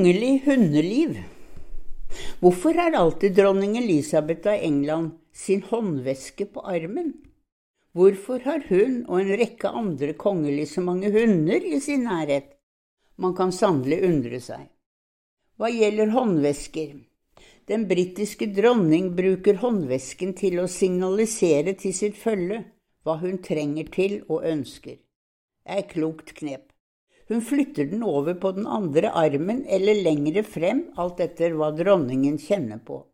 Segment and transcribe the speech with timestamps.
[0.00, 1.16] Kongelig hundeliv.
[2.40, 7.10] Hvorfor har alltid dronning Elisabeth av England sin håndveske på armen?
[7.92, 12.48] Hvorfor har hun og en rekke andre kongelige så mange hunder i sin nærhet?
[13.20, 14.64] Man kan sannelig undre seg.
[15.60, 16.96] Hva gjelder håndvesker?
[17.68, 22.62] Den britiske dronning bruker håndvesken til å signalisere til sitt følge
[23.04, 24.96] hva hun trenger til og ønsker.
[24.96, 26.69] Det er et klokt knep.
[27.30, 32.40] Hun flytter den over på den andre armen eller lengre frem, alt etter hva dronningen
[32.42, 33.04] kjenner på.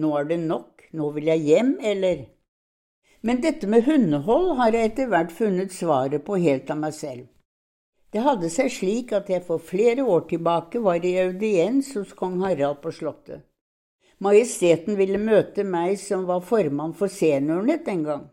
[0.00, 2.22] Nå er det nok, nå vil jeg hjem, eller…
[3.22, 7.28] Men dette med hundehold har jeg etter hvert funnet svaret på helt av meg selv.
[8.12, 12.40] Det hadde seg slik at jeg for flere år tilbake var i audiens hos kong
[12.42, 13.44] Harald på Slottet.
[14.22, 18.26] Majesteten ville møte meg som var formann for Seniornett den gang.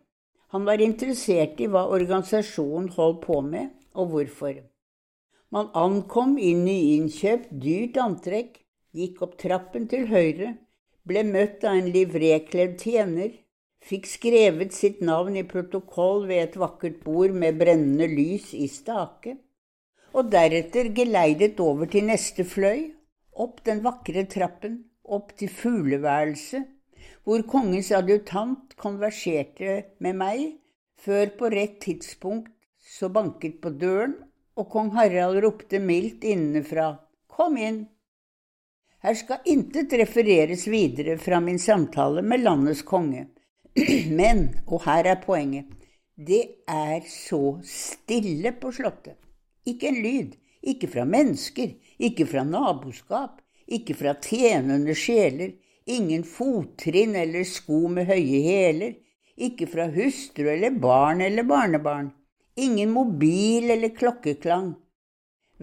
[0.56, 4.58] Han var interessert i hva organisasjonen holdt på med, og hvorfor.
[5.50, 8.60] Man ankom inn i innkjøpt, dyrt antrekk,
[8.94, 10.52] gikk opp trappen til høyre,
[11.10, 13.32] ble møtt av en livrekledd tjener,
[13.82, 19.40] fikk skrevet sitt navn i protokoll ved et vakkert bord med brennende lys i stake,
[20.14, 22.92] og deretter geleidet over til neste fløy,
[23.34, 26.70] opp den vakre trappen, opp til fugleværelset,
[27.26, 30.48] hvor kongens adjutant konverserte med meg,
[31.00, 32.54] før på rett tidspunkt
[32.86, 34.18] så banket på døren
[34.60, 36.92] og kong Harald ropte mildt innenfra,
[37.32, 37.86] Kom inn!
[39.00, 43.30] Her skal intet refereres videre fra min samtale med landets konge.
[44.20, 45.70] Men, og her er poenget,
[46.20, 49.16] det er så stille på Slottet.
[49.64, 50.36] Ikke en lyd.
[50.68, 53.38] Ikke fra mennesker, ikke fra naboskap,
[53.72, 55.54] ikke fra tjenende sjeler.
[55.88, 58.98] Ingen fottrinn eller sko med høye hæler.
[59.40, 62.12] Ikke fra hustru eller barn eller barnebarn.
[62.60, 64.74] Ingen mobil eller klokkeklang.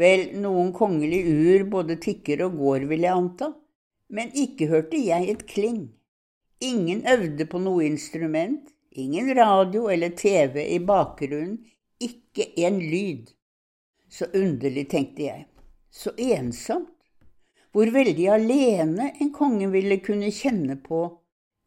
[0.01, 3.51] Vel, noen kongelig ur både tikker og går, vil jeg anta,
[4.13, 5.83] men ikke hørte jeg et kling.
[6.65, 11.59] Ingen øvde på noe instrument, ingen radio eller TV i bakgrunnen,
[12.01, 13.33] ikke en lyd.
[14.09, 15.47] Så underlig, tenkte jeg,
[15.91, 16.93] så ensomt.
[17.77, 21.03] Hvor veldig alene en konge ville kunne kjenne på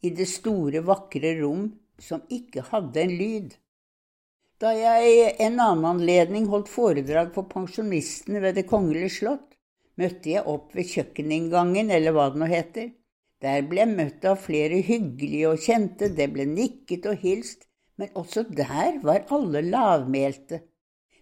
[0.01, 1.68] i det store, vakre rom
[2.01, 3.51] som ikke hadde en lyd.
[4.59, 9.53] Da jeg en annen anledning holdt foredrag for pensjonistene ved Det kongelige slott,
[9.95, 12.89] møtte jeg opp ved kjøkkeninngangen, eller hva det nå heter.
[13.39, 17.63] Der ble jeg møtt av flere hyggelige og kjente, det ble nikket og hilst,
[17.95, 20.59] men også der var alle lavmælte.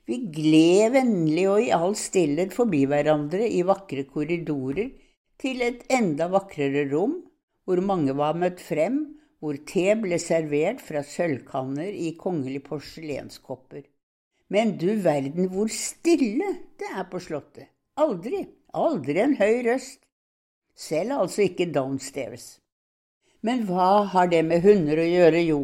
[0.10, 4.96] Vi gled vennlig og i all stillhet forbi hverandre i vakre korridorer
[5.38, 7.20] til et enda vakrere rom,
[7.70, 13.84] hvor mange var møtt frem, hvor te ble servert fra sølvkanner i kongelige porselenskopper.
[14.50, 17.70] Men du verden hvor stille det er på Slottet.
[17.98, 20.00] Aldri, aldri en høy røst.
[20.78, 22.60] Selv altså ikke downstairs.
[23.42, 25.60] Men hva har det med hunder å gjøre, jo?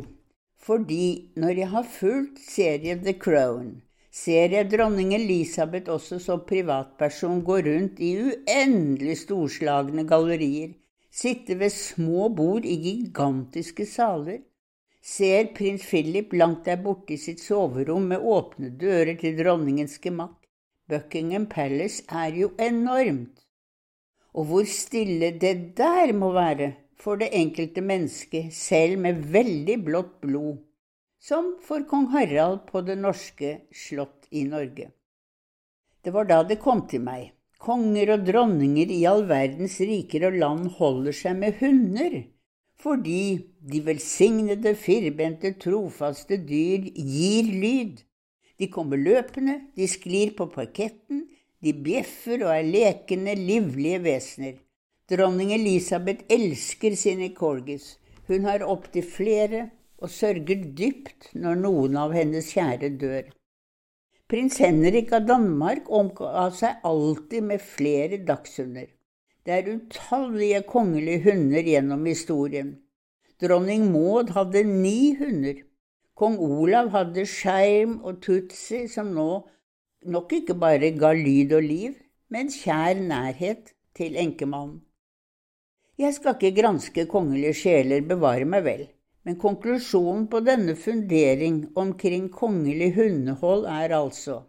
[0.63, 3.81] Fordi når jeg har fulgt serien The Crown,
[4.13, 10.73] ser jeg dronning Elisabeth også som privatperson gå rundt i uendelig storslagne gallerier
[11.13, 14.41] sitte ved små bord i gigantiske saler,
[15.03, 20.39] ser prins Philip langt der borte i sitt soverom med åpne dører til dronningens gemakk.
[20.89, 23.43] Buckingham Palace er jo enormt.
[24.33, 30.17] Og hvor stille det der må være for det enkelte mennesket, selv med veldig blått
[30.23, 30.57] blod,
[31.19, 34.89] som for kong Harald på det norske slott i Norge.
[36.03, 37.31] Det var da det kom til meg
[37.63, 42.17] Konger og dronninger i all verdens riker og land holder seg med hunder,
[42.75, 43.37] fordi
[43.71, 48.01] de velsignede, firbente, trofaste dyr gir lyd.
[48.59, 51.23] De kommer løpende, de sklir på parketten,
[51.63, 54.57] de bjeffer og er lekende, livlige vesener.
[55.07, 57.93] Dronning Elisabeth elsker sine corgis.
[58.27, 59.69] Hun har opptil flere
[60.03, 63.31] og sørger dypt når noen av hennes kjære dør.
[64.31, 68.87] Prins Henrik av Danmark omga seg alltid med flere dagshunder.
[69.43, 72.69] Det er utallige kongelige hunder gjennom historien.
[73.43, 75.59] Dronning Maud hadde ni hunder.
[76.15, 79.27] Kong Olav hadde Skjerm og Tutsi, som nå
[80.07, 81.99] nok ikke bare ga lyd og liv,
[82.31, 84.79] men kjær nærhet til enkemannen.
[85.99, 88.85] Jeg skal ikke granske kongelige sjeler, bevare meg vel.
[89.23, 94.41] Men konklusjonen på denne fundering omkring kongelig hundehold er altså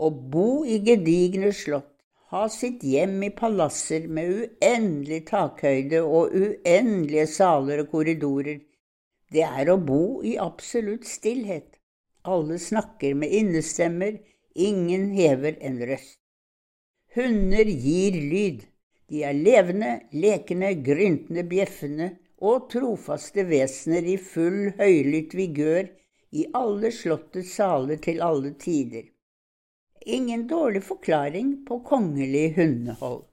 [0.00, 1.92] å bo i gedigne slott,
[2.32, 8.62] ha sitt hjem i palasser med uendelig takhøyde og uendelige saler og korridorer,
[9.30, 11.76] det er å bo i absolutt stillhet.
[12.26, 14.16] Alle snakker med innestemmer,
[14.54, 16.18] ingen hever en røst.
[17.14, 18.64] Hunder gir lyd.
[19.10, 22.10] De er levende, lekende, gryntende, bjeffende
[22.40, 25.90] og trofaste vesener i full høylytt vigør
[26.32, 29.08] i alle slottets saler til alle tider.
[30.06, 33.26] Ingen dårlig forklaring på kongelig hundehold.